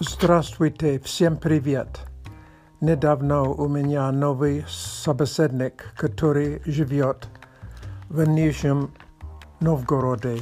Здравствуйте, 0.00 1.00
всем 1.00 1.36
привет. 1.36 2.02
Недавно 2.80 3.42
у 3.42 3.66
меня 3.66 4.12
новый 4.12 4.64
собеседник, 4.68 5.92
который 5.96 6.62
живет 6.64 7.26
в 8.08 8.22
Нижнем 8.22 8.94
Новгороде. 9.58 10.38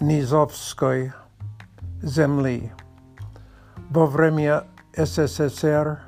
Низовској 0.00 1.12
земли. 2.00 2.72
Во 3.90 4.06
време 4.06 4.62
СССР 4.96 6.00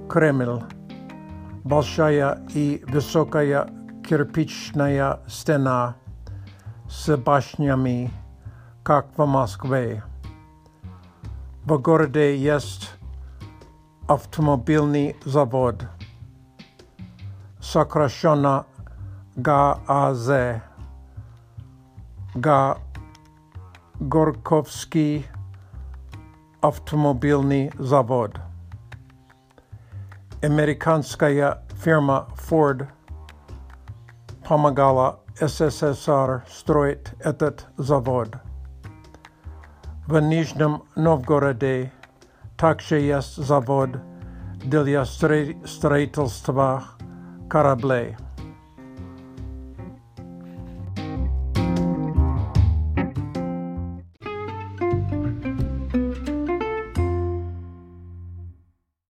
Кремль, 0.09 0.63
большая 1.65 2.39
и 2.55 2.85
высокая 2.87 3.69
кирпичная 4.09 5.19
стена 5.27 5.97
с 6.89 7.17
башнями, 7.17 8.11
как 8.85 9.07
в 9.17 9.27
Москве. 9.27 10.05
В 11.65 11.79
городе 11.79 12.37
есть 12.37 12.91
автомобильный 14.07 15.17
завод – 15.25 15.96
сокращенно 17.72 18.66
ГАЗ, 19.36 20.62
ГА 22.34 22.78
Горковский 24.00 25.26
автомобильный 26.62 27.72
завод. 27.78 28.40
Американская 30.42 31.64
фирма 31.84 32.30
Ford 32.38 32.88
помогала 34.48 35.20
СССР 35.36 36.46
строить 36.50 37.08
этот 37.20 37.68
завод. 37.78 38.30
В 40.06 40.20
Нижнем 40.22 40.84
Новгороде 40.96 41.92
также 42.56 43.00
есть 43.00 43.36
завод 43.36 43.90
для 44.64 45.04
строительства 45.04 46.97
Carablé. 47.50 48.18